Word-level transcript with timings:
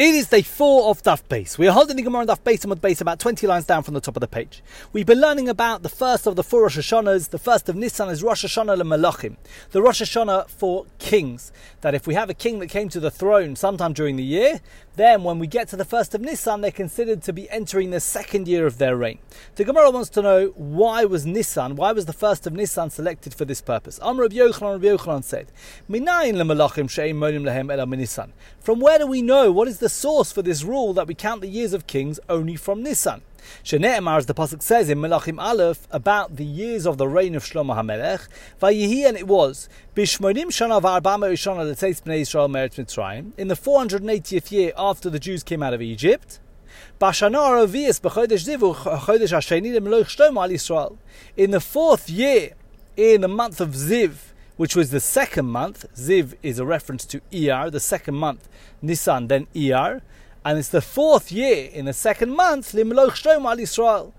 It 0.00 0.14
is 0.14 0.28
day 0.28 0.40
four 0.40 0.88
of 0.88 1.02
Daf 1.02 1.24
Beis. 1.28 1.58
We 1.58 1.68
are 1.68 1.72
holding 1.72 1.98
the 1.98 2.02
Gemara 2.02 2.22
on 2.22 2.26
Daf 2.26 2.40
Beis 2.40 2.62
and 2.62 2.70
with 2.70 2.80
Beis 2.80 3.02
about 3.02 3.18
20 3.18 3.46
lines 3.46 3.66
down 3.66 3.82
from 3.82 3.92
the 3.92 4.00
top 4.00 4.16
of 4.16 4.22
the 4.22 4.26
page. 4.26 4.62
We've 4.94 5.04
been 5.04 5.20
learning 5.20 5.46
about 5.46 5.82
the 5.82 5.90
first 5.90 6.26
of 6.26 6.36
the 6.36 6.42
four 6.42 6.62
Rosh 6.62 6.78
Hashanahs. 6.78 7.28
The 7.28 7.38
first 7.38 7.68
of 7.68 7.76
Nissan 7.76 8.10
is 8.10 8.22
Rosh 8.22 8.42
Hashanah 8.42 8.80
Malachim, 8.80 9.36
the 9.72 9.82
Rosh 9.82 10.00
Hashanah 10.00 10.48
for 10.48 10.86
kings. 10.98 11.52
That 11.82 11.94
if 11.94 12.06
we 12.06 12.14
have 12.14 12.30
a 12.30 12.34
king 12.34 12.60
that 12.60 12.68
came 12.68 12.88
to 12.88 12.98
the 12.98 13.10
throne 13.10 13.56
sometime 13.56 13.92
during 13.92 14.16
the 14.16 14.24
year, 14.24 14.60
then 14.96 15.22
when 15.22 15.38
we 15.38 15.46
get 15.46 15.68
to 15.68 15.76
the 15.76 15.84
first 15.84 16.14
of 16.14 16.22
Nissan, 16.22 16.62
they're 16.62 16.70
considered 16.70 17.22
to 17.24 17.34
be 17.34 17.50
entering 17.50 17.90
the 17.90 18.00
second 18.00 18.48
year 18.48 18.66
of 18.66 18.78
their 18.78 18.96
reign. 18.96 19.18
The 19.56 19.64
Gemara 19.64 19.90
wants 19.90 20.08
to 20.10 20.22
know 20.22 20.46
why 20.56 21.04
was 21.04 21.26
Nissan, 21.26 21.74
why 21.74 21.92
was 21.92 22.06
the 22.06 22.14
first 22.14 22.46
of 22.46 22.54
Nissan 22.54 22.90
selected 22.90 23.34
for 23.34 23.44
this 23.44 23.60
purpose? 23.60 23.98
Amr 23.98 24.22
Rabbi 24.22 24.36
Yochanan, 24.36 24.82
Rabbi 24.82 24.86
Yochanan 24.96 25.24
said. 25.24 25.52
From 28.60 28.80
where 28.80 28.98
do 28.98 29.06
we 29.06 29.22
know 29.22 29.52
what 29.52 29.68
is 29.68 29.78
the 29.78 29.89
source 29.90 30.32
for 30.32 30.42
this 30.42 30.62
rule 30.62 30.92
that 30.94 31.06
we 31.06 31.14
count 31.14 31.40
the 31.40 31.48
years 31.48 31.72
of 31.72 31.86
kings 31.86 32.18
only 32.28 32.56
from 32.56 32.82
Nisan. 32.82 33.22
Shene'emar, 33.64 34.18
as 34.18 34.26
the 34.26 34.34
pasuk 34.34 34.62
says 34.62 34.88
in 34.88 34.98
Melachim 34.98 35.40
Aleph, 35.40 35.86
about 35.90 36.36
the 36.36 36.44
years 36.44 36.86
of 36.86 36.98
the 36.98 37.08
reign 37.08 37.34
of 37.34 37.44
Shlomo 37.44 37.74
HaMelech, 37.74 38.28
Vayihi, 38.60 39.06
and 39.06 39.16
it 39.16 39.26
was, 39.26 39.68
Bishmonim 39.94 40.46
shana 40.46 40.80
v'arbama 40.80 41.30
rishona 41.30 41.70
l'teis 41.70 42.02
b'nei 42.02 42.22
Yisrael 42.22 42.48
meretz 42.48 42.76
Mitzrayim, 42.76 43.32
in 43.36 43.48
the 43.48 43.54
480th 43.54 44.50
year 44.50 44.72
after 44.76 45.10
the 45.10 45.18
Jews 45.18 45.42
came 45.42 45.62
out 45.62 45.74
of 45.74 45.82
Egypt, 45.82 46.38
Bashana 47.00 47.66
Avias 47.66 48.00
b'chodesh 48.00 48.46
zivu 48.46 48.74
chodesh 48.74 49.32
hasheni 49.32 49.74
l'meloich 49.74 50.16
Shlomo 50.16 50.42
al 50.42 50.50
Yisrael. 50.50 50.96
In 51.36 51.50
the 51.50 51.60
fourth 51.60 52.08
year, 52.08 52.52
in 52.96 53.22
the 53.22 53.28
month 53.28 53.60
of 53.60 53.70
Ziv, 53.70 54.29
which 54.60 54.76
was 54.76 54.90
the 54.90 55.00
second 55.00 55.46
month. 55.46 55.86
Ziv 55.94 56.34
is 56.42 56.58
a 56.58 56.66
reference 56.66 57.06
to 57.06 57.22
ER, 57.32 57.70
the 57.70 57.80
second 57.80 58.14
month, 58.14 58.46
Nisan, 58.82 59.28
then 59.28 59.46
ER. 59.56 60.02
And 60.44 60.58
it's 60.58 60.68
the 60.68 60.82
fourth 60.82 61.32
year 61.32 61.70
in 61.72 61.86
the 61.86 61.94
second 61.94 62.36
month, 62.36 62.72
Limloch 62.72 63.12
Shlomo 63.12 63.52
al 63.52 63.56
Yisrael, 63.56 64.12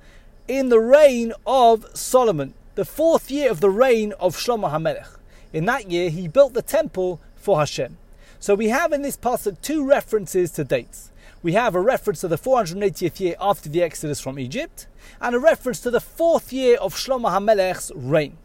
in 0.48 0.70
the 0.70 0.80
reign 0.80 1.32
of 1.46 1.86
Solomon, 1.96 2.56
the 2.74 2.86
fourth 2.86 3.30
year 3.30 3.52
of 3.52 3.60
the 3.60 3.70
reign 3.70 4.14
of 4.20 4.36
Shlomo 4.36 4.72
HaMelech. 4.72 5.16
In 5.54 5.66
that 5.66 5.92
year, 5.92 6.10
he 6.10 6.28
built 6.28 6.56
the 6.56 6.64
temple 6.64 7.22
for 7.36 7.60
Hashem. 7.60 8.00
So 8.40 8.56
we 8.56 8.70
have 8.70 8.92
in 8.92 9.04
this 9.04 9.18
passage 9.18 9.58
two 9.62 9.86
references 9.86 10.50
to 10.54 10.64
dates. 10.64 11.12
We 11.44 11.54
have 11.54 11.76
a 11.76 11.82
reference 11.82 12.22
to 12.22 12.28
the 12.28 12.40
480th 12.40 13.20
year 13.20 13.36
after 13.40 13.70
the 13.70 13.84
Exodus 13.84 14.20
from 14.20 14.40
Egypt, 14.40 14.88
and 15.22 15.36
a 15.36 15.40
reference 15.40 15.82
to 15.82 15.92
the 15.92 16.02
fourth 16.02 16.52
year 16.52 16.78
of 16.78 16.96
Shlomo 16.96 17.30
HaMelech's 17.30 17.92
reign. 17.94 18.38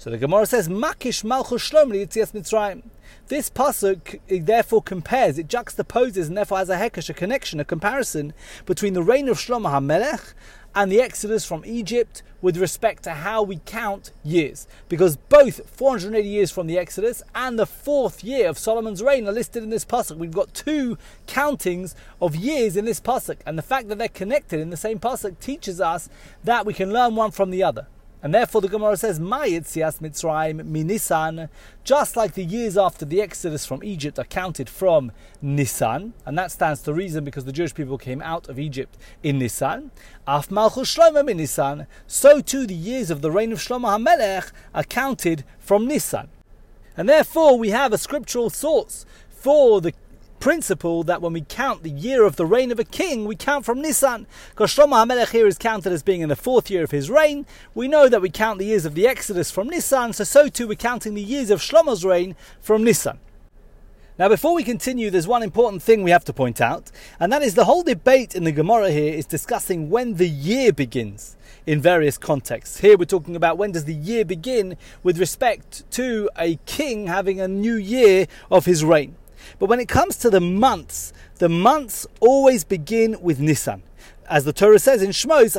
So 0.00 0.10
the 0.10 0.16
Gemara 0.16 0.46
says, 0.46 0.68
Makish 0.68 1.24
Malchus 1.24 1.68
Shlomo 1.68 1.92
Yitzias 1.92 2.30
Mitzrayim. 2.30 2.84
This 3.26 3.50
pasuk 3.50 4.20
therefore 4.28 4.80
compares, 4.80 5.38
it 5.38 5.48
juxtaposes, 5.48 6.28
and 6.28 6.36
therefore 6.36 6.58
has 6.58 6.70
a 6.70 6.76
hekesh, 6.76 7.10
a 7.10 7.14
connection, 7.14 7.58
a 7.58 7.64
comparison 7.64 8.32
between 8.64 8.92
the 8.94 9.02
reign 9.02 9.28
of 9.28 9.38
Shlomo 9.38 9.72
HaMelech 9.72 10.34
and 10.72 10.92
the 10.92 11.00
exodus 11.00 11.44
from 11.44 11.64
Egypt 11.66 12.22
with 12.40 12.56
respect 12.58 13.02
to 13.02 13.10
how 13.10 13.42
we 13.42 13.60
count 13.66 14.12
years. 14.22 14.68
Because 14.88 15.16
both 15.16 15.68
480 15.68 16.28
years 16.28 16.52
from 16.52 16.68
the 16.68 16.78
exodus 16.78 17.20
and 17.34 17.58
the 17.58 17.66
fourth 17.66 18.22
year 18.22 18.48
of 18.48 18.56
Solomon's 18.56 19.02
reign 19.02 19.26
are 19.26 19.32
listed 19.32 19.64
in 19.64 19.70
this 19.70 19.84
pasuk. 19.84 20.16
We've 20.16 20.30
got 20.30 20.54
two 20.54 20.96
countings 21.26 21.96
of 22.22 22.36
years 22.36 22.76
in 22.76 22.84
this 22.84 23.00
pasuk, 23.00 23.38
and 23.44 23.58
the 23.58 23.62
fact 23.62 23.88
that 23.88 23.98
they're 23.98 24.06
connected 24.06 24.60
in 24.60 24.70
the 24.70 24.76
same 24.76 25.00
pasuk 25.00 25.40
teaches 25.40 25.80
us 25.80 26.08
that 26.44 26.64
we 26.64 26.72
can 26.72 26.92
learn 26.92 27.16
one 27.16 27.32
from 27.32 27.50
the 27.50 27.64
other. 27.64 27.88
And 28.20 28.34
therefore 28.34 28.60
the 28.60 28.68
Gemara 28.68 28.96
says, 28.96 29.20
Mayitzias 29.20 30.00
Mitzrayim 30.00 30.60
minisan, 30.62 31.48
just 31.84 32.16
like 32.16 32.34
the 32.34 32.44
years 32.44 32.76
after 32.76 33.04
the 33.04 33.22
Exodus 33.22 33.64
from 33.64 33.84
Egypt 33.84 34.18
are 34.18 34.24
counted 34.24 34.68
from 34.68 35.12
Nisan, 35.40 36.14
and 36.26 36.36
that 36.36 36.50
stands 36.50 36.82
to 36.82 36.92
reason 36.92 37.22
because 37.24 37.44
the 37.44 37.52
Jewish 37.52 37.74
people 37.74 37.96
came 37.96 38.20
out 38.20 38.48
of 38.48 38.58
Egypt 38.58 38.98
in 39.22 39.38
Nisan. 39.38 39.92
Af 40.26 40.50
Malchus 40.50 40.94
Shlomo 40.94 41.24
minisan, 41.24 41.86
so 42.08 42.40
too 42.40 42.66
the 42.66 42.74
years 42.74 43.10
of 43.10 43.22
the 43.22 43.30
reign 43.30 43.52
of 43.52 43.60
Shlomo 43.60 43.96
HaMelech 43.96 44.50
are 44.74 44.84
counted 44.84 45.44
from 45.60 45.86
Nisan. 45.86 46.28
And 46.96 47.08
therefore 47.08 47.56
we 47.56 47.70
have 47.70 47.92
a 47.92 47.98
scriptural 47.98 48.50
source 48.50 49.06
for 49.30 49.80
the 49.80 49.92
principle 50.40 51.02
that 51.04 51.22
when 51.22 51.32
we 51.32 51.42
count 51.42 51.82
the 51.82 51.90
year 51.90 52.24
of 52.24 52.36
the 52.36 52.46
reign 52.46 52.70
of 52.72 52.78
a 52.78 52.84
king, 52.84 53.24
we 53.24 53.36
count 53.36 53.64
from 53.64 53.80
Nisan. 53.80 54.26
Because 54.50 54.74
Shlomo 54.74 55.04
HaMelech 55.04 55.30
here 55.30 55.46
is 55.46 55.58
counted 55.58 55.92
as 55.92 56.02
being 56.02 56.20
in 56.20 56.28
the 56.28 56.36
fourth 56.36 56.70
year 56.70 56.84
of 56.84 56.90
his 56.90 57.10
reign. 57.10 57.46
We 57.74 57.88
know 57.88 58.08
that 58.08 58.22
we 58.22 58.30
count 58.30 58.58
the 58.58 58.66
years 58.66 58.84
of 58.84 58.94
the 58.94 59.06
Exodus 59.06 59.50
from 59.50 59.68
Nisan, 59.68 60.12
so 60.12 60.24
so 60.24 60.48
too 60.48 60.68
we're 60.68 60.74
counting 60.74 61.14
the 61.14 61.22
years 61.22 61.50
of 61.50 61.60
Shlomo's 61.60 62.04
reign 62.04 62.36
from 62.60 62.84
Nisan. 62.84 63.18
Now, 64.18 64.28
before 64.28 64.52
we 64.52 64.64
continue, 64.64 65.10
there's 65.10 65.28
one 65.28 65.44
important 65.44 65.80
thing 65.80 66.02
we 66.02 66.10
have 66.10 66.24
to 66.24 66.32
point 66.32 66.60
out, 66.60 66.90
and 67.20 67.32
that 67.32 67.42
is 67.42 67.54
the 67.54 67.66
whole 67.66 67.84
debate 67.84 68.34
in 68.34 68.42
the 68.42 68.50
Gemara 68.50 68.90
here 68.90 69.14
is 69.14 69.26
discussing 69.26 69.90
when 69.90 70.14
the 70.14 70.28
year 70.28 70.72
begins 70.72 71.36
in 71.66 71.80
various 71.80 72.18
contexts. 72.18 72.80
Here 72.80 72.98
we're 72.98 73.04
talking 73.04 73.36
about 73.36 73.58
when 73.58 73.70
does 73.70 73.84
the 73.84 73.94
year 73.94 74.24
begin 74.24 74.76
with 75.04 75.20
respect 75.20 75.88
to 75.92 76.28
a 76.36 76.56
king 76.66 77.06
having 77.06 77.40
a 77.40 77.46
new 77.46 77.76
year 77.76 78.26
of 78.50 78.64
his 78.64 78.84
reign. 78.84 79.14
But 79.58 79.66
when 79.66 79.80
it 79.80 79.88
comes 79.88 80.16
to 80.18 80.30
the 80.30 80.40
months, 80.40 81.12
the 81.36 81.48
months 81.48 82.06
always 82.20 82.64
begin 82.64 83.20
with 83.20 83.40
Nisan. 83.40 83.82
As 84.28 84.44
the 84.44 84.52
Torah 84.52 84.78
says 84.78 85.02
in 85.02 85.10
Shmos, 85.10 85.54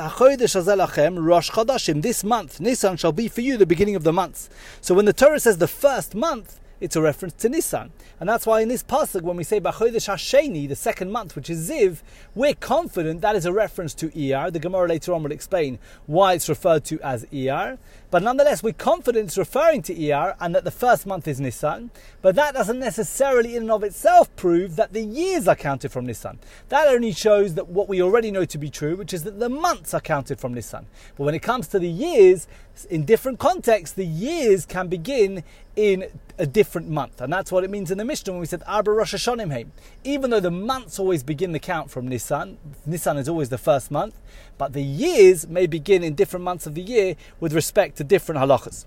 Rosh 1.26 1.50
Chodashim, 1.50 2.02
this 2.02 2.24
month, 2.24 2.60
Nisan 2.60 2.98
shall 2.98 3.12
be 3.12 3.28
for 3.28 3.42
you 3.42 3.58
the 3.58 3.66
beginning 3.66 3.96
of 3.96 4.04
the 4.04 4.14
months. 4.14 4.50
So 4.80 4.94
when 4.94 5.06
the 5.06 5.14
Torah 5.14 5.40
says 5.40 5.58
the 5.58 5.68
first 5.68 6.14
month, 6.14 6.60
it's 6.80 6.96
a 6.96 7.02
reference 7.02 7.34
to 7.34 7.50
Nisan. 7.50 7.92
And 8.20 8.28
that's 8.28 8.46
why 8.46 8.62
in 8.62 8.70
this 8.70 8.84
pasuk, 8.84 9.22
when 9.22 9.38
we 9.38 9.44
say 9.44 9.60
Bachodesh 9.60 10.08
Hasheni, 10.08 10.68
the 10.68 10.76
second 10.76 11.12
month, 11.12 11.36
which 11.36 11.50
is 11.50 11.70
Ziv, 11.70 12.02
we're 12.36 12.54
confident 12.54 13.22
that 13.22 13.36
is 13.36 13.46
a 13.46 13.54
reference 13.54 13.94
to 13.96 14.10
Iyar. 14.10 14.52
The 14.52 14.60
Gemara 14.60 14.88
later 14.88 15.14
on 15.14 15.24
will 15.24 15.32
explain 15.32 15.80
why 16.06 16.34
it's 16.34 16.50
referred 16.50 16.86
to 16.86 17.00
as 17.02 17.26
Iyar. 17.26 17.78
But 18.12 18.24
nonetheless, 18.24 18.64
we're 18.64 18.74
confident 18.74 19.28
it's 19.28 19.38
referring 19.38 19.82
to 19.84 19.96
Iyar 19.96 20.36
and 20.40 20.56
that 20.56 20.64
the 20.64 20.72
first 20.72 21.06
month 21.06 21.28
is 21.28 21.40
Nisan. 21.40 21.92
But 22.22 22.36
that 22.36 22.54
doesn't 22.54 22.80
necessarily 22.80 23.56
in 23.56 23.64
and 23.64 23.72
of 23.72 23.84
itself 23.84 24.36
prove 24.36 24.76
that 24.78 24.94
the 24.94 25.04
years 25.04 25.48
are 25.48 25.56
counted 25.56 25.92
from 25.92 26.06
Nisan. 26.06 26.40
That 26.70 26.88
only 26.88 27.12
shows 27.12 27.56
that 27.56 27.70
what 27.70 27.88
we 27.88 28.02
already 28.02 28.32
know 28.32 28.46
to 28.46 28.58
be 28.58 28.70
true, 28.70 28.96
which 28.96 29.14
is 29.14 29.24
that 29.24 29.40
the 29.40 29.50
months 29.50 29.94
are 29.94 30.02
counted 30.02 30.40
from 30.40 30.54
Nisan. 30.54 30.88
But 31.18 31.24
when 31.26 31.36
it 31.36 31.42
comes 31.42 31.68
to 31.70 31.80
the 31.80 31.90
years, 31.90 32.48
in 32.90 33.06
different 33.06 33.40
contexts, 33.40 33.96
the 33.96 34.06
years 34.06 34.66
can 34.66 34.88
begin 34.88 35.44
in 35.80 36.12
a 36.38 36.46
different 36.46 36.90
month. 36.90 37.22
And 37.22 37.32
that's 37.32 37.54
what 37.54 37.64
it 37.64 37.70
means 37.70 37.90
in 37.90 37.98
the 37.98 38.04
Mishnah 38.04 38.34
when 38.34 38.42
we 38.42 38.46
said 38.46 38.64
Arba 38.68 38.92
Rosh 38.92 39.14
Hashanah. 39.14 39.68
Even 40.04 40.30
though 40.30 40.42
the 40.42 40.52
months 40.52 41.00
always 41.00 41.24
begin 41.24 41.54
the 41.54 41.60
count 41.60 41.90
from 41.90 42.10
Nisan, 42.10 42.58
Nisan 42.86 43.16
is 43.16 43.30
always 43.30 43.48
the 43.48 43.58
first 43.58 43.90
month, 43.90 44.20
but 44.58 44.74
the 44.74 44.84
years 44.84 45.48
may 45.48 45.68
begin 45.68 46.04
in 46.04 46.16
different 46.16 46.44
months 46.44 46.68
of 46.68 46.76
the 46.76 46.82
year 46.82 47.16
with 47.40 47.54
respect 47.54 47.96
to 47.96 48.04
different 48.04 48.42
halachas. 48.42 48.86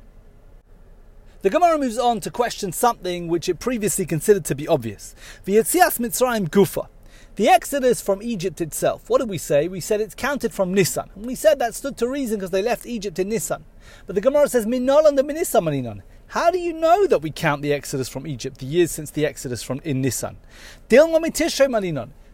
The 1.41 1.49
Gemara 1.49 1.79
moves 1.79 1.99
on 1.99 2.21
to 2.21 2.31
question 2.31 2.73
something 2.73 3.27
which 3.27 3.49
it 3.49 3.59
previously 3.59 4.05
considered 4.05 4.45
to 4.45 4.55
be 4.55 4.69
obvious. 4.69 5.15
V'yetzias 5.47 5.99
Mitzrayim 5.99 6.51
Gufa. 6.51 6.89
The 7.37 7.49
exodus 7.49 8.03
from 8.03 8.23
Egypt 8.23 8.61
itself, 8.61 9.09
what 9.09 9.21
did 9.21 9.31
we 9.31 9.39
say? 9.39 9.67
We 9.67 9.81
said 9.81 10.03
it's 10.03 10.15
counted 10.15 10.53
from 10.53 10.75
Nisan. 10.75 11.09
And 11.15 11.25
we 11.25 11.35
said 11.35 11.59
that 11.59 11.75
stood 11.75 11.97
to 11.97 12.07
reason 12.07 12.37
because 12.37 12.51
they 12.51 12.61
left 12.61 12.85
Egypt 12.85 13.19
in 13.19 13.31
Nisan. 13.31 13.65
But 14.07 14.15
the 14.15 14.21
Gemara 14.21 14.49
says, 14.49 14.67
Minol 14.67 15.07
and 15.07 15.17
the 15.17 15.25
Minisan. 15.25 16.03
How 16.33 16.51
do 16.51 16.59
you 16.59 16.73
know 16.73 17.07
that 17.09 17.21
we 17.21 17.31
count 17.31 17.61
the 17.61 17.75
exodus 17.75 18.09
from 18.09 18.27
Egypt, 18.27 18.57
the 18.57 18.65
years 18.65 18.91
since 18.91 19.11
the 19.11 19.27
exodus 19.27 19.63
from 19.63 19.83
in 19.85 20.01
Nisan? 20.01 20.39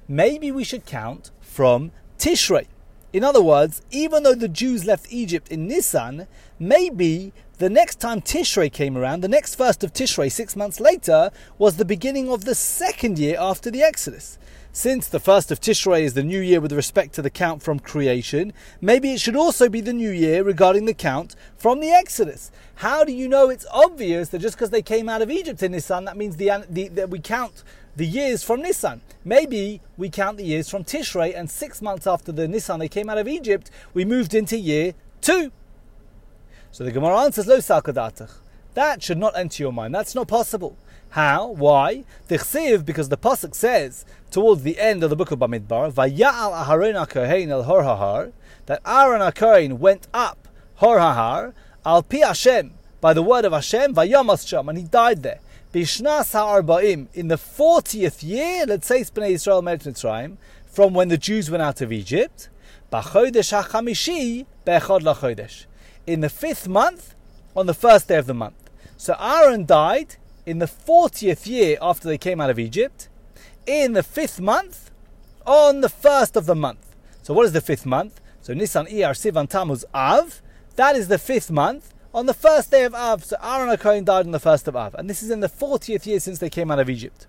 Maybe 0.06 0.52
we 0.52 0.62
should 0.62 0.86
count 0.86 1.32
from 1.40 1.90
Tishrei. 2.16 2.68
In 3.12 3.24
other 3.24 3.42
words, 3.42 3.82
even 3.90 4.22
though 4.22 4.36
the 4.36 4.46
Jews 4.46 4.84
left 4.84 5.12
Egypt 5.12 5.48
in 5.48 5.66
Nisan, 5.66 6.28
maybe 6.60 7.32
the 7.58 7.68
next 7.68 7.96
time 7.96 8.20
Tishrei 8.20 8.72
came 8.72 8.96
around, 8.96 9.22
the 9.22 9.26
next 9.26 9.56
first 9.56 9.82
of 9.82 9.92
Tishrei, 9.92 10.30
six 10.30 10.54
months 10.54 10.78
later, 10.78 11.32
was 11.58 11.76
the 11.76 11.84
beginning 11.84 12.30
of 12.30 12.44
the 12.44 12.54
second 12.54 13.18
year 13.18 13.36
after 13.36 13.68
the 13.68 13.82
Exodus. 13.82 14.38
Since 14.72 15.08
the 15.08 15.18
first 15.18 15.50
of 15.50 15.60
Tishrei 15.60 16.02
is 16.02 16.14
the 16.14 16.22
new 16.22 16.40
year 16.40 16.60
with 16.60 16.72
respect 16.72 17.14
to 17.14 17.22
the 17.22 17.30
count 17.30 17.62
from 17.62 17.80
creation, 17.80 18.52
maybe 18.80 19.12
it 19.12 19.20
should 19.20 19.34
also 19.34 19.68
be 19.68 19.80
the 19.80 19.92
new 19.92 20.10
year 20.10 20.44
regarding 20.44 20.84
the 20.84 20.94
count 20.94 21.34
from 21.56 21.80
the 21.80 21.90
Exodus. 21.90 22.52
How 22.76 23.02
do 23.02 23.12
you 23.12 23.28
know 23.28 23.48
it's 23.48 23.66
obvious 23.72 24.28
that 24.28 24.40
just 24.40 24.56
because 24.56 24.70
they 24.70 24.82
came 24.82 25.08
out 25.08 25.22
of 25.22 25.30
Egypt 25.30 25.62
in 25.62 25.72
Nisan, 25.72 26.04
that 26.04 26.16
means 26.16 26.36
the, 26.36 26.64
the, 26.68 26.88
that 26.88 27.10
we 27.10 27.18
count 27.18 27.64
the 27.96 28.06
years 28.06 28.44
from 28.44 28.62
Nisan? 28.62 29.00
Maybe 29.24 29.80
we 29.96 30.10
count 30.10 30.36
the 30.36 30.44
years 30.44 30.68
from 30.68 30.84
Tishrei, 30.84 31.36
and 31.36 31.50
six 31.50 31.82
months 31.82 32.06
after 32.06 32.30
the 32.30 32.46
Nisan 32.46 32.78
they 32.78 32.88
came 32.88 33.08
out 33.08 33.18
of 33.18 33.26
Egypt, 33.26 33.70
we 33.94 34.04
moved 34.04 34.34
into 34.34 34.56
year 34.56 34.92
two. 35.20 35.50
So 36.70 36.84
the 36.84 36.92
Gemara 36.92 37.20
answers, 37.22 37.46
Lo. 37.46 37.58
That 38.74 39.02
should 39.02 39.18
not 39.18 39.36
enter 39.36 39.62
your 39.62 39.72
mind. 39.72 39.94
That's 39.94 40.14
not 40.14 40.28
possible. 40.28 40.76
How? 41.10 41.48
Why? 41.48 42.04
Tichsiv, 42.28 42.84
because 42.84 43.08
the 43.08 43.16
pasuk 43.16 43.54
says 43.54 44.04
towards 44.30 44.62
the 44.62 44.78
end 44.78 45.02
of 45.02 45.10
the 45.10 45.16
book 45.16 45.30
of 45.30 45.38
Bamidbar, 45.38 45.92
Vayal 45.92 46.64
Aharon 46.64 47.06
HaKohen 47.06 47.48
El 47.48 47.62
Hor 47.64 48.32
that 48.66 48.80
Aaron 48.84 49.20
HaKohen 49.20 49.78
went 49.78 50.06
up 50.12 50.48
Hor 50.76 50.98
Hahar, 50.98 51.54
Al 51.86 52.02
Pi 52.02 52.18
Hashem, 52.18 52.74
by 53.00 53.14
the 53.14 53.22
word 53.22 53.44
of 53.44 53.52
Hashem, 53.52 53.94
Vayamas 53.94 54.46
Sham, 54.46 54.68
and 54.68 54.76
he 54.76 54.84
died 54.84 55.22
there. 55.22 55.40
Bishnas 55.72 56.32
ha'arba'im, 56.32 57.08
in 57.14 57.28
the 57.28 57.36
40th 57.36 58.22
year, 58.22 58.66
let's 58.66 58.86
say 58.86 59.00
it's 59.00 59.10
Bnei 59.10 59.30
Israel 59.30 59.62
Mitzrayim, 59.62 60.36
from 60.66 60.94
when 60.94 61.08
the 61.08 61.18
Jews 61.18 61.50
went 61.50 61.62
out 61.62 61.80
of 61.80 61.92
Egypt, 61.92 62.48
B'chodesh 62.92 63.50
ha'chamishi 63.52 64.46
be'echad 64.64 65.00
lachodesh. 65.00 65.66
In 66.06 66.20
the 66.20 66.28
fifth 66.28 66.68
month, 66.68 67.14
on 67.56 67.66
the 67.66 67.74
first 67.74 68.08
day 68.08 68.16
of 68.16 68.26
the 68.26 68.34
month. 68.34 68.70
So 68.96 69.16
Aaron 69.18 69.66
died 69.66 70.16
in 70.48 70.58
the 70.58 70.66
40th 70.66 71.46
year 71.46 71.76
after 71.82 72.08
they 72.08 72.18
came 72.18 72.40
out 72.40 72.48
of 72.48 72.58
Egypt, 72.58 73.08
in 73.66 73.92
the 73.92 74.02
fifth 74.02 74.40
month, 74.40 74.90
on 75.46 75.82
the 75.82 75.88
first 75.88 76.36
of 76.36 76.46
the 76.46 76.54
month. 76.54 76.96
So 77.22 77.34
what 77.34 77.44
is 77.44 77.52
the 77.52 77.60
fifth 77.60 77.84
month? 77.84 78.20
So 78.40 78.54
Nisan, 78.54 78.86
Iyar, 78.86 79.12
Sivan, 79.12 79.48
Tammuz, 79.48 79.84
Av. 79.94 80.40
That 80.76 80.96
is 80.96 81.08
the 81.08 81.18
fifth 81.18 81.50
month 81.50 81.92
on 82.14 82.26
the 82.26 82.34
first 82.34 82.70
day 82.70 82.84
of 82.84 82.94
Av. 82.94 83.24
So 83.24 83.36
Aaron 83.42 83.76
HaKohen 83.76 84.04
died 84.06 84.24
on 84.24 84.32
the 84.32 84.40
first 84.40 84.66
of 84.68 84.74
Av. 84.74 84.94
And 84.94 85.10
this 85.10 85.22
is 85.22 85.30
in 85.30 85.40
the 85.40 85.48
40th 85.48 86.06
year 86.06 86.20
since 86.20 86.38
they 86.38 86.48
came 86.48 86.70
out 86.70 86.78
of 86.78 86.88
Egypt. 86.88 87.26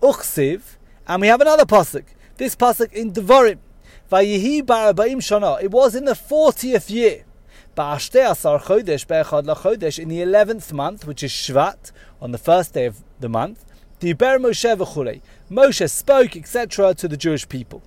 Uchsiv. 0.00 0.76
And 1.08 1.20
we 1.20 1.26
have 1.26 1.40
another 1.40 1.64
pasuk. 1.64 2.04
This 2.36 2.54
pasuk 2.54 2.92
in 2.92 3.12
Devarim. 3.12 3.58
Vayihi 4.10 4.62
baraba'im 4.62 5.16
shana. 5.16 5.60
It 5.60 5.72
was 5.72 5.96
in 5.96 6.04
the 6.04 6.12
40th 6.12 6.90
year. 6.90 7.24
Ba'ashtei 7.76 8.60
chodesh 8.60 9.06
be'echad 9.06 9.46
lachodesh. 9.46 9.98
In 9.98 10.08
the 10.08 10.18
11th 10.18 10.72
month, 10.72 11.06
which 11.06 11.22
is 11.22 11.32
Shvat, 11.32 11.90
on 12.22 12.30
the 12.30 12.38
first 12.38 12.72
day 12.72 12.86
of 12.86 13.02
the 13.18 13.28
month. 13.28 13.64
Diber 14.00 14.38
Moshe 14.38 14.76
v'chulei. 14.76 15.20
Moshe 15.50 15.90
spoke, 15.90 16.36
etc., 16.36 16.94
to 16.94 17.08
the 17.08 17.16
Jewish 17.16 17.48
people. 17.48 17.82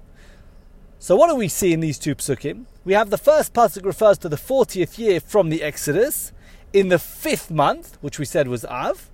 So 1.00 1.16
what 1.16 1.30
do 1.30 1.36
we 1.36 1.48
see 1.48 1.72
in 1.72 1.80
these 1.80 1.98
two 1.98 2.16
psukim? 2.16 2.66
We 2.84 2.94
have 2.94 3.10
the 3.10 3.18
first 3.18 3.54
pasuk 3.54 3.86
refers 3.86 4.18
to 4.20 4.30
the 4.30 4.36
40th 4.36 4.98
year 4.98 5.20
from 5.20 5.50
the 5.50 5.64
Exodus 5.64 6.34
in 6.74 6.90
the 6.90 7.00
fifth 7.00 7.50
month, 7.50 7.98
which 8.02 8.20
we 8.20 8.26
said 8.26 8.48
was 8.48 8.66
Av. 8.66 9.10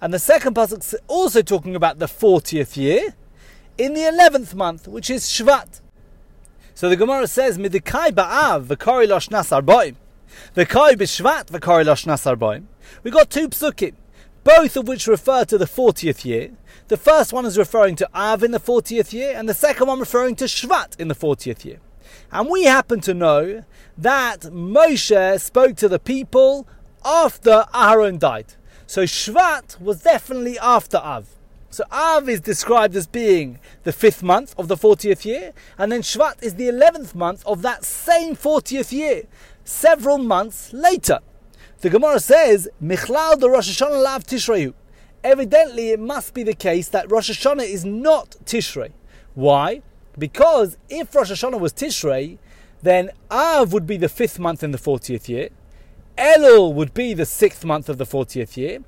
And 0.00 0.12
the 0.14 0.18
second 0.18 0.56
pasuk 0.56 0.94
also 1.06 1.42
talking 1.42 1.76
about 1.76 1.98
the 1.98 2.06
40th 2.06 2.76
year 2.76 3.14
in 3.76 3.92
the 3.92 4.00
11th 4.00 4.54
month, 4.54 4.88
which 4.88 5.10
is 5.10 5.24
Shvat. 5.24 5.80
So 6.74 6.88
the 6.88 6.96
Gemara 6.96 7.26
says, 7.26 7.58
Midikai 7.58 8.08
ba'av 8.08 8.66
v'kari 8.66 9.06
loshnas 9.06 9.50
arbaim. 9.50 9.96
V'kari 10.54 10.94
b'shvat 10.94 11.46
v'kari 11.46 11.84
loshnas 11.84 12.36
arbaim. 12.36 12.64
We 13.02 13.10
got 13.10 13.30
two 13.30 13.48
psukim, 13.48 13.94
both 14.46 14.76
of 14.76 14.86
which 14.86 15.08
refer 15.08 15.44
to 15.44 15.58
the 15.58 15.64
40th 15.64 16.24
year. 16.24 16.52
The 16.86 16.96
first 16.96 17.32
one 17.32 17.44
is 17.44 17.58
referring 17.58 17.96
to 17.96 18.08
Av 18.14 18.44
in 18.44 18.52
the 18.52 18.60
40th 18.60 19.12
year, 19.12 19.34
and 19.36 19.48
the 19.48 19.54
second 19.54 19.88
one 19.88 19.98
referring 19.98 20.36
to 20.36 20.44
Shvat 20.44 21.00
in 21.00 21.08
the 21.08 21.16
40th 21.16 21.64
year. 21.64 21.80
And 22.30 22.48
we 22.48 22.62
happen 22.62 23.00
to 23.00 23.12
know 23.12 23.64
that 23.98 24.42
Moshe 24.42 25.40
spoke 25.40 25.74
to 25.78 25.88
the 25.88 25.98
people 25.98 26.68
after 27.04 27.64
Aaron 27.74 28.18
died. 28.18 28.54
So 28.86 29.02
Shvat 29.02 29.80
was 29.80 30.02
definitely 30.02 30.60
after 30.60 30.98
Av. 30.98 31.26
So 31.70 31.82
Av 31.90 32.28
is 32.28 32.40
described 32.40 32.94
as 32.94 33.08
being 33.08 33.58
the 33.82 33.92
fifth 33.92 34.22
month 34.22 34.54
of 34.56 34.68
the 34.68 34.76
40th 34.76 35.24
year, 35.24 35.54
and 35.76 35.90
then 35.90 36.02
Shvat 36.02 36.40
is 36.40 36.54
the 36.54 36.68
11th 36.68 37.16
month 37.16 37.44
of 37.46 37.62
that 37.62 37.84
same 37.84 38.36
40th 38.36 38.92
year, 38.92 39.24
several 39.64 40.18
months 40.18 40.72
later. 40.72 41.18
The 41.80 41.90
Gemara 41.90 42.20
says, 42.20 42.68
Michlal 42.82 43.38
the 43.38 43.50
Rosh 43.50 43.70
Hashanah 43.70 44.02
lav 44.02 44.24
Tishrei 44.24 44.72
evidently 45.26 45.90
it 45.90 45.98
must 45.98 46.34
be 46.34 46.44
the 46.44 46.54
case 46.54 46.88
that 46.88 47.10
Rosh 47.10 47.30
Hashanah 47.30 47.68
is 47.68 47.84
not 47.84 48.36
Tishrei. 48.44 48.92
Why? 49.34 49.82
Because 50.16 50.78
if 50.88 51.14
Rosh 51.14 51.32
Hashanah 51.32 51.60
was 51.60 51.72
Tishrei, 51.72 52.38
then 52.82 53.10
Av 53.30 53.72
would 53.72 53.86
be 53.86 53.96
the 53.96 54.08
fifth 54.08 54.38
month 54.38 54.62
in 54.62 54.70
the 54.70 54.78
40th 54.78 55.28
year, 55.28 55.48
Elul 56.16 56.72
would 56.74 56.94
be 56.94 57.12
the 57.12 57.26
sixth 57.26 57.64
month 57.64 57.88
of 57.88 57.98
the 57.98 58.06
40th 58.06 58.56
year, 58.56 58.78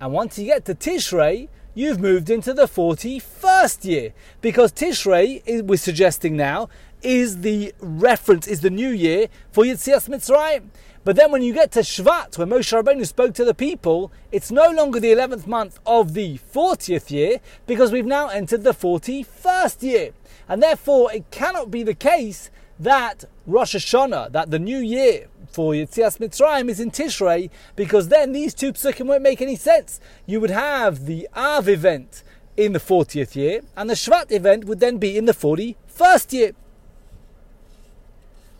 and 0.00 0.12
once 0.12 0.38
you 0.38 0.46
get 0.46 0.64
to 0.66 0.74
Tishrei, 0.74 1.48
you've 1.74 2.00
moved 2.00 2.30
into 2.30 2.54
the 2.54 2.66
41st 2.66 3.84
year. 3.84 4.12
Because 4.40 4.72
Tishrei, 4.72 5.42
is 5.44 5.62
we're 5.62 5.76
suggesting 5.76 6.36
now, 6.36 6.68
is 7.02 7.40
the 7.40 7.74
reference, 7.80 8.46
is 8.46 8.60
the 8.60 8.70
new 8.70 8.90
year 8.90 9.28
for 9.52 9.64
Yitzias 9.64 10.08
Mitzrayim. 10.08 10.68
But 11.04 11.16
then 11.16 11.32
when 11.32 11.42
you 11.42 11.54
get 11.54 11.72
to 11.72 11.80
Shvat, 11.80 12.36
when 12.36 12.50
Moshe 12.50 12.82
Rabbeinu 12.82 13.06
spoke 13.06 13.34
to 13.34 13.44
the 13.44 13.54
people, 13.54 14.12
it's 14.30 14.50
no 14.50 14.68
longer 14.70 15.00
the 15.00 15.12
11th 15.12 15.46
month 15.46 15.78
of 15.86 16.14
the 16.14 16.38
40th 16.52 17.10
year 17.10 17.38
because 17.66 17.92
we've 17.92 18.04
now 18.04 18.28
entered 18.28 18.62
the 18.62 18.74
41st 18.74 19.82
year. 19.82 20.10
And 20.48 20.62
therefore, 20.62 21.12
it 21.12 21.30
cannot 21.30 21.70
be 21.70 21.82
the 21.82 21.94
case 21.94 22.50
that 22.78 23.24
Rosh 23.46 23.74
Hashanah, 23.74 24.32
that 24.32 24.50
the 24.50 24.58
new 24.58 24.78
year 24.78 25.28
for 25.50 25.72
Yitzias 25.72 26.18
Mitzrayim 26.18 26.68
is 26.68 26.78
in 26.78 26.90
Tishrei 26.90 27.50
because 27.74 28.08
then 28.08 28.32
these 28.32 28.52
two 28.52 28.72
psukim 28.72 29.06
won't 29.06 29.22
make 29.22 29.40
any 29.40 29.56
sense. 29.56 30.00
You 30.26 30.40
would 30.40 30.50
have 30.50 31.06
the 31.06 31.28
Av 31.34 31.68
event 31.68 32.22
in 32.56 32.72
the 32.72 32.78
40th 32.78 33.34
year 33.34 33.62
and 33.76 33.88
the 33.88 33.94
Shvat 33.94 34.30
event 34.30 34.66
would 34.66 34.80
then 34.80 34.98
be 34.98 35.16
in 35.16 35.24
the 35.24 35.32
41st 35.32 36.32
year. 36.32 36.52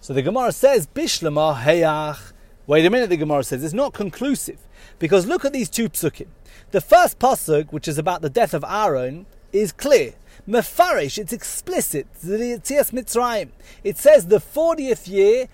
So 0.01 0.13
the 0.13 0.23
Gemara 0.23 0.53
says, 0.53 0.87
Bishlama 0.87 1.63
Heyach 1.63 2.33
Wait 2.69 2.85
a 2.85 2.91
minute, 2.91 3.09
the 3.09 3.17
Gemara 3.17 3.43
says. 3.43 3.65
It's 3.65 3.73
not 3.73 3.95
conclusive. 3.95 4.59
Because 4.99 5.25
look 5.25 5.47
at 5.47 5.55
these 5.55 5.71
two 5.71 5.89
psukim. 5.89 6.27
The 6.71 6.83
first 6.83 7.19
pasuk, 7.19 7.73
which 7.73 7.89
is 7.89 7.97
about 7.97 8.21
the 8.21 8.29
death 8.29 8.53
of 8.53 8.63
Aaron, 8.63 9.25
is 9.55 9.73
clear. 9.73 10.13
Mefarish, 10.47 11.17
it's 11.17 11.33
explicit. 11.33 12.07
It 12.23 12.67
says 12.67 12.91
the 12.91 14.37
40th 14.37 15.09
year 15.09 15.49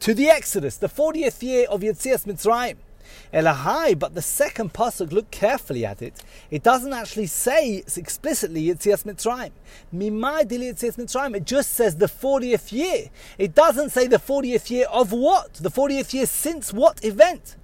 to 0.00 0.12
the 0.12 0.28
Exodus, 0.28 0.76
the 0.76 0.90
40th 0.90 1.42
year 1.42 1.66
of 1.70 1.80
Yetzias 1.80 2.26
Mitzrayim. 2.26 2.76
Elahai, 3.32 3.98
but 3.98 4.14
the 4.14 4.22
second 4.22 4.72
pasuk, 4.72 5.12
look 5.12 5.30
carefully 5.30 5.84
at 5.84 6.02
it. 6.02 6.22
It 6.50 6.62
doesn't 6.62 6.92
actually 6.92 7.26
say 7.26 7.82
explicitly 7.96 8.64
Yitzias 8.64 9.04
Mitzrayim. 9.04 9.52
Mimai 9.94 10.44
dili 10.44 10.72
Yitzias 10.72 10.96
Mitzrayim. 10.96 11.36
It 11.36 11.44
just 11.44 11.74
says 11.74 11.96
the 11.96 12.06
40th 12.06 12.72
year. 12.72 13.10
It 13.38 13.54
doesn't 13.54 13.90
say 13.90 14.06
the 14.06 14.18
40th 14.18 14.70
year 14.70 14.86
of 14.90 15.12
what? 15.12 15.54
The 15.54 15.70
40th 15.70 16.12
year 16.12 16.26
since 16.26 16.72
what 16.72 17.04
event? 17.04 17.56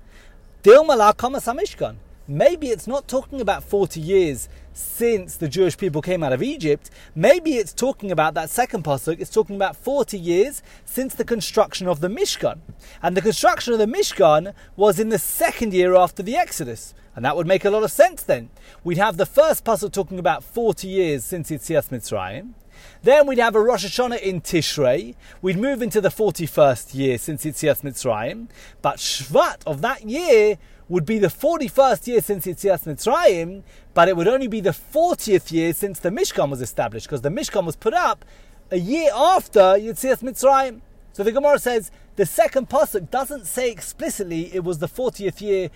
Dil 0.62 0.84
Malach 0.84 1.16
Mishkan. 1.16 1.96
Maybe 2.28 2.68
it's 2.68 2.86
not 2.86 3.08
talking 3.08 3.40
about 3.40 3.64
40 3.64 3.98
years 3.98 4.48
since 4.80 5.36
the 5.36 5.48
Jewish 5.48 5.76
people 5.76 6.02
came 6.02 6.22
out 6.22 6.32
of 6.32 6.42
Egypt. 6.42 6.90
Maybe 7.14 7.56
it's 7.56 7.72
talking 7.72 8.10
about 8.10 8.34
that 8.34 8.50
second 8.50 8.84
pasuk. 8.84 9.20
It's 9.20 9.30
talking 9.30 9.56
about 9.56 9.76
40 9.76 10.18
years 10.18 10.62
since 10.84 11.14
the 11.14 11.24
construction 11.24 11.86
of 11.86 12.00
the 12.00 12.08
Mishkan. 12.08 12.58
And 13.02 13.16
the 13.16 13.22
construction 13.22 13.72
of 13.72 13.78
the 13.78 13.86
Mishkan 13.86 14.54
was 14.76 14.98
in 14.98 15.10
the 15.10 15.18
second 15.18 15.72
year 15.72 15.94
after 15.94 16.22
the 16.22 16.36
Exodus. 16.36 16.94
And 17.14 17.24
that 17.24 17.36
would 17.36 17.46
make 17.46 17.64
a 17.64 17.70
lot 17.70 17.82
of 17.82 17.90
sense 17.90 18.22
then. 18.22 18.50
We'd 18.84 18.98
have 18.98 19.16
the 19.16 19.26
first 19.26 19.64
pasuk 19.64 19.92
talking 19.92 20.18
about 20.18 20.44
40 20.44 20.88
years 20.88 21.24
since 21.24 21.50
Yitzias 21.50 21.88
Mitzrayim. 21.88 22.54
Then 23.02 23.26
we'd 23.26 23.38
have 23.38 23.54
a 23.54 23.60
Rosh 23.60 23.84
Hashanah 23.84 24.20
in 24.20 24.40
Tishrei. 24.40 25.14
We'd 25.42 25.58
move 25.58 25.82
into 25.82 26.00
the 26.00 26.08
41st 26.08 26.94
year 26.94 27.18
since 27.18 27.44
Yitzias 27.44 27.82
Mitzrayim. 27.82 28.48
But 28.82 28.96
Shvat 28.96 29.62
of 29.66 29.80
that 29.82 30.04
year 30.04 30.58
would 30.88 31.06
be 31.06 31.18
the 31.18 31.28
41st 31.28 32.06
year 32.08 32.20
since 32.20 32.46
Yitzias 32.46 32.84
Mitzrayim, 32.84 33.62
but 33.94 34.08
it 34.08 34.16
would 34.16 34.26
only 34.26 34.48
be 34.48 34.60
the 34.60 34.70
40th 34.70 35.52
year 35.52 35.72
since 35.72 36.00
the 36.00 36.10
Mishkan 36.10 36.50
was 36.50 36.60
established, 36.60 37.06
because 37.06 37.22
the 37.22 37.28
Mishkan 37.28 37.64
was 37.64 37.76
put 37.76 37.94
up 37.94 38.24
a 38.72 38.76
year 38.76 39.10
after 39.14 39.60
Yitzias 39.60 40.20
Mitzrayim. 40.20 40.80
So 41.12 41.22
the 41.22 41.32
Gemara 41.32 41.58
says 41.58 41.90
the 42.16 42.26
second 42.26 42.68
pasuk 42.68 43.10
doesn't 43.10 43.46
say 43.46 43.70
explicitly 43.70 44.54
it 44.54 44.64
was 44.64 44.78
the 44.78 44.88
40th 44.88 45.40
year 45.40 45.70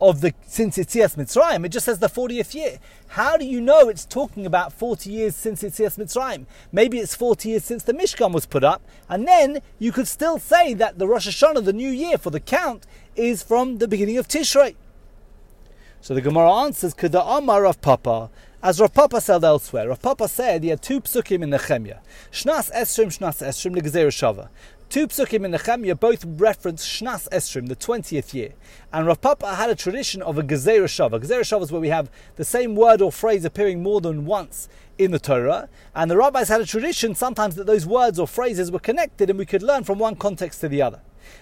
of 0.00 0.20
the 0.20 0.34
since 0.46 0.76
Yitzias 0.76 1.16
Mitzrayim. 1.16 1.64
It 1.64 1.70
just 1.70 1.86
says 1.86 1.98
the 1.98 2.08
40th 2.08 2.54
year. 2.54 2.78
How 3.08 3.36
do 3.36 3.44
you 3.44 3.60
know 3.60 3.88
it's 3.88 4.04
talking 4.04 4.46
about 4.46 4.72
40 4.72 5.10
years 5.10 5.36
since 5.36 5.62
Yitzias 5.62 5.98
Mitzrayim? 5.98 6.46
Maybe 6.72 6.98
it's 6.98 7.14
40 7.14 7.48
years 7.48 7.64
since 7.64 7.82
the 7.82 7.94
Mishkan 7.94 8.32
was 8.32 8.46
put 8.46 8.64
up, 8.64 8.82
and 9.08 9.26
then 9.26 9.60
you 9.78 9.92
could 9.92 10.08
still 10.08 10.38
say 10.38 10.74
that 10.74 10.98
the 10.98 11.08
Rosh 11.08 11.28
Hashanah, 11.28 11.64
the 11.64 11.72
new 11.72 11.90
year 11.90 12.18
for 12.18 12.30
the 12.30 12.40
count, 12.40 12.86
is 13.14 13.42
from 13.42 13.78
the 13.78 13.88
beginning 13.88 14.18
of 14.18 14.28
Tishrei. 14.28 14.74
So 16.00 16.14
the 16.14 16.20
Gemara 16.20 16.52
answers, 16.52 16.94
Kada 16.94 17.22
Amar 17.22 17.62
Rav 17.62 17.80
Papa, 17.80 18.30
as 18.62 18.80
Rav 18.80 18.92
Papa 18.94 19.20
said 19.20 19.44
elsewhere. 19.44 19.88
Rav 19.88 20.00
Papa 20.00 20.28
said 20.28 20.62
he 20.62 20.68
had 20.68 20.82
two 20.82 21.00
psukim 21.00 21.42
in 21.42 21.50
Nehemiah. 21.50 21.98
Shnas 22.30 22.72
Esrim, 22.72 23.06
Shnas 23.06 23.44
Esrim, 23.44 23.76
Shava. 23.76 24.48
Two 24.88 25.08
psukim 25.08 25.44
in 25.44 25.50
Nehemiah 25.50 25.96
both 25.96 26.24
reference 26.24 26.86
Shnas 26.86 27.28
Esrim, 27.30 27.68
the 27.68 27.74
20th 27.74 28.32
year. 28.32 28.52
And 28.92 29.04
Rav 29.06 29.20
Papa 29.20 29.56
had 29.56 29.68
a 29.68 29.74
tradition 29.74 30.22
of 30.22 30.38
a 30.38 30.44
Gezer 30.44 30.84
Shava. 30.84 31.20
Gezer 31.20 31.40
Shava 31.40 31.62
is 31.62 31.72
where 31.72 31.80
we 31.80 31.88
have 31.88 32.08
the 32.36 32.44
same 32.44 32.76
word 32.76 33.02
or 33.02 33.10
phrase 33.10 33.44
appearing 33.44 33.82
more 33.82 34.00
than 34.00 34.24
once 34.26 34.68
in 34.96 35.10
the 35.10 35.18
Torah. 35.18 35.68
And 35.94 36.08
the 36.08 36.16
rabbis 36.16 36.48
had 36.48 36.60
a 36.60 36.66
tradition 36.66 37.16
sometimes 37.16 37.56
that 37.56 37.66
those 37.66 37.84
words 37.84 38.20
or 38.20 38.28
phrases 38.28 38.70
were 38.70 38.78
connected 38.78 39.28
and 39.28 39.38
we 39.38 39.44
could 39.44 39.62
learn 39.62 39.82
from 39.82 39.98
one 39.98 40.14
context 40.14 40.60
to 40.60 40.68
the 40.68 40.82
other. 40.82 41.00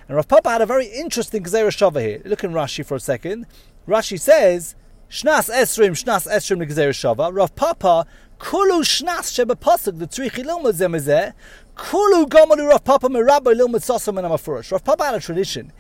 And 0.09 0.17
Rav 0.17 0.27
Papa 0.27 0.49
had 0.49 0.63
a 0.63 0.67
very 0.67 0.87
interesting 0.87 1.43
Gezer 1.45 1.69
Shava 1.69 2.01
here. 2.01 2.23
Look 2.25 2.45
in 2.45 2.53
Rashi 2.53 2.85
for 2.85 2.95
a 2.95 3.01
second. 3.01 3.47
Rashi 3.87 4.19
says, 4.19 4.75
Shnas 5.11 5.49
Esrim, 5.49 5.91
Shnas 5.91 6.27
Esrim 6.27 6.67
Gezer 6.67 6.91
Shava. 6.91 7.31
Rav 7.33 7.55
Papa, 7.55 8.07
Kulu 8.39 8.83
Shnas 8.83 9.33
Sheba 9.33 9.55
Pasuk, 9.55 9.99
the 9.99 10.07
Tzrichi 10.07 10.45
Zemezeh, 10.45 11.33
Kulu 11.77 12.27
Gomalu 12.27 12.69
Rav 12.69 12.85
Papa 12.85 13.09
Merabba 13.09 13.55
Lilma 13.55 13.77
Sosam 13.77 14.19
and 14.19 14.27
Amafurish. 14.27 14.73
Rav 14.73 14.85
Papa 14.85 15.05
had 15.05 15.15
a 15.15 15.21
tradition. 15.21 15.73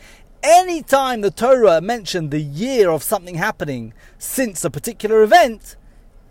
Anytime 0.43 1.23
the 1.23 1.31
Torah 1.31 1.81
mentioned 1.81 2.31
the 2.31 2.41
year 2.41 2.91
of 2.91 3.03
something 3.03 3.37
happening 3.37 3.95
since 4.19 4.65
a 4.65 4.71
particular 4.71 5.23
event, 5.23 5.77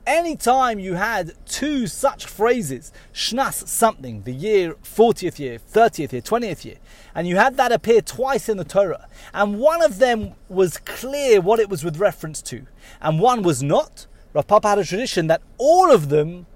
any 0.05 0.35
time 0.35 0.79
you 0.79 0.95
had 0.95 1.33
two 1.45 1.87
such 1.87 2.25
phrases, 2.25 2.91
shnas 3.13 3.67
something, 3.67 4.23
the 4.23 4.33
year 4.33 4.75
40th 4.83 5.39
year, 5.39 5.57
30th 5.57 6.11
year, 6.11 6.21
20th 6.21 6.65
year, 6.65 6.77
and 7.15 7.27
you 7.27 7.37
had 7.37 7.57
that 7.57 7.71
appear 7.71 8.01
twice 8.01 8.49
in 8.49 8.57
the 8.57 8.65
Torah, 8.65 9.07
and 9.33 9.59
one 9.59 9.81
of 9.81 9.99
them 9.99 10.33
was 10.49 10.77
clear 10.77 11.41
what 11.41 11.59
it 11.59 11.69
was 11.69 11.83
with 11.83 11.97
reference 11.97 12.41
to, 12.43 12.65
and 13.01 13.19
one 13.19 13.43
was 13.43 13.63
not, 13.63 14.07
Rav 14.33 14.47
Papa 14.47 14.69
had 14.69 14.79
a 14.79 14.83
tradition 14.83 15.27
that 15.27 15.43
all 15.59 15.91
of 15.91 16.09
them 16.09 16.47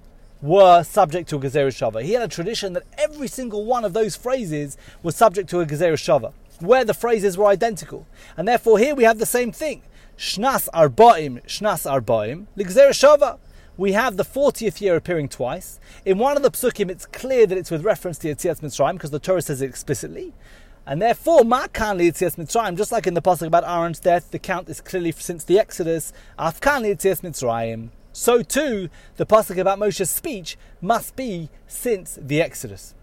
were 0.42 0.84
subject 0.84 1.30
to 1.30 1.36
a 1.36 1.40
Gezerah 1.40 1.68
Shava. 1.68 2.02
He 2.02 2.14
had 2.14 2.24
a 2.24 2.28
tradition 2.28 2.74
that 2.74 2.84
every 2.98 3.28
single 3.28 3.66
one 3.66 3.86
of 3.86 3.94
those 3.94 4.16
phrases 4.16 4.78
was 5.04 5.16
subject 5.16 5.48
to 5.52 5.60
a 5.60 5.66
Gezerah 5.66 5.94
Shava, 5.94 6.34
where 6.60 6.84
the 6.84 6.96
phrases 6.96 7.38
were 7.38 7.46
identical. 7.46 8.08
And 8.36 8.48
therefore 8.48 8.80
here 8.80 8.96
we 8.96 9.04
have 9.04 9.20
the 9.20 9.28
same 9.28 9.52
thing. 9.52 9.84
Shnas 10.18 10.68
Arba'im, 10.74 11.46
Shnas 11.46 11.86
Arba'im, 11.86 12.48
Ligzerah 12.58 12.90
Shava. 12.90 13.38
We 13.78 13.92
have 13.92 14.18
the 14.18 14.26
40th 14.26 14.82
year 14.82 14.96
appearing 14.96 15.30
twice. 15.30 15.80
In 16.04 16.18
one 16.18 16.36
of 16.36 16.42
the 16.42 16.50
psukim, 16.50 16.90
it's 16.90 17.06
clear 17.06 17.46
that 17.46 17.60
it's 17.60 17.70
with 17.70 17.86
reference 17.86 18.18
to 18.20 18.28
Yetzias 18.34 18.62
Mitzrayim 18.62 18.94
because 18.94 19.12
the 19.12 19.20
Torah 19.20 19.44
says 19.44 19.62
it 19.62 19.70
explicitly. 19.70 20.34
And 20.88 21.02
therefore, 21.02 21.42
Ma'kan 21.42 22.00
Yetzias 22.00 22.38
Mitzrayim, 22.38 22.78
just 22.78 22.94
like 22.94 23.06
in 23.06 23.14
the 23.14 23.22
pasuk 23.22 23.46
about 23.46 23.66
Aaron's 23.66 24.00
death, 24.00 24.32
the 24.32 24.40
count 24.40 24.70
is 24.70 24.80
clearly 24.80 25.12
since 25.12 25.44
the 25.44 25.60
Exodus. 25.60 26.14
Afkan 26.40 26.84
Yetzias 26.84 27.22
Mitzrayim 27.22 27.90
so 28.18 28.42
too 28.42 28.90
the 29.18 29.26
pasuk 29.28 29.60
about 29.60 29.78
Moshe's 29.78 30.10
speech 30.10 30.58
must 30.82 31.16
be 31.16 31.50
since 31.68 32.18
the 32.20 32.42
Exodus. 32.42 32.96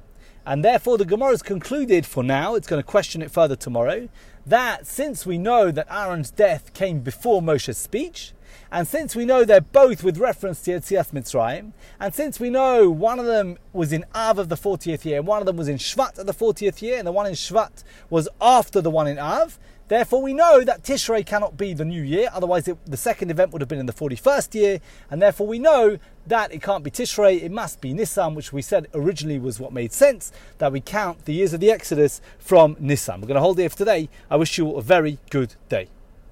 And 0.45 0.65
therefore 0.65 0.99
the 0.99 1.05
Gemara 1.05 1.31
has 1.31 1.43
concluded 1.43 2.05
for 2.05 2.25
now, 2.25 2.57
it's 2.57 2.67
going 2.67 2.83
to 2.83 2.87
question 2.87 3.23
it 3.23 3.31
further 3.31 3.55
tomorrow, 3.55 4.09
that 4.45 4.87
since 4.87 5.25
we 5.25 5.39
know 5.39 5.71
that 5.71 5.87
Aaron's 5.89 6.31
death 6.31 6.75
came 6.75 6.99
before 7.01 7.41
Moshe's 7.41 7.79
speech, 7.79 8.33
and 8.71 8.87
since 8.87 9.15
we 9.15 9.25
know 9.25 9.45
they're 9.45 9.61
both 9.61 10.03
with 10.03 10.19
reference 10.19 10.63
to 10.63 10.73
Yetzias 10.73 11.13
Mitzrayim, 11.13 11.73
and 12.01 12.15
since 12.15 12.41
we 12.41 12.51
know 12.51 12.91
one 12.91 13.19
of 13.19 13.27
them 13.27 13.59
was 13.73 13.93
in 13.93 14.05
Av 14.15 14.39
of 14.39 14.49
the 14.49 14.57
40th 14.57 15.05
year, 15.05 15.19
and 15.19 15.27
one 15.27 15.41
of 15.41 15.47
them 15.47 15.57
was 15.57 15.69
in 15.69 15.77
Shvat 15.77 16.19
of 16.19 16.27
the 16.27 16.35
40th 16.35 16.83
year, 16.83 16.99
and 16.99 17.07
the 17.07 17.13
one 17.13 17.27
in 17.27 17.35
Shvat 17.35 17.85
was 18.11 18.29
after 18.41 18.81
the 18.81 18.91
one 18.91 19.07
in 19.07 19.19
Av, 19.19 19.59
Therefore, 19.89 20.23
we 20.23 20.33
know 20.33 20.65
that 20.65 20.83
Tishrei 20.83 21.27
cannot 21.27 21.59
be 21.59 21.75
the 21.75 21.85
new 21.85 22.01
year, 22.01 22.31
otherwise, 22.33 22.67
it, 22.69 22.79
the 22.87 22.97
second 22.97 23.31
event 23.31 23.53
would 23.53 23.61
have 23.61 23.69
been 23.69 23.79
in 23.79 23.85
the 23.85 23.93
41st 23.93 24.55
year, 24.55 24.81
and 25.11 25.21
therefore, 25.21 25.47
we 25.47 25.59
know 25.59 25.99
that 26.27 26.55
it 26.55 26.63
can't 26.63 26.83
be 26.83 26.91
Tishrei, 26.91 27.43
it 27.43 27.53
must 27.53 27.83
be 27.83 27.93
Nisan, 27.93 28.35
which 28.35 28.51
we 28.51 28.63
said 28.63 28.89
originally 28.95 29.39
was 29.39 29.61
what 29.61 29.75
made 29.75 29.93
sense, 29.93 30.33
that 30.57 30.73
we 30.73 30.81
count 30.81 31.27
the 31.27 31.35
years 31.35 31.53
of 31.53 31.61
the 31.61 31.71
Exodus 31.71 32.23
from 32.39 32.77
Nisan. 32.81 33.21
We're 33.21 33.29
going 33.29 33.35
to 33.35 33.43
hold 33.43 33.59
it 33.59 33.63
here 33.63 33.71
for 33.71 33.77
today. 33.77 34.09
I 34.31 34.37
wish 34.37 34.57
you 34.57 34.67
all 34.69 34.79
a 34.79 34.83
very 34.83 35.19
good 35.29 35.55
day. 35.69 35.89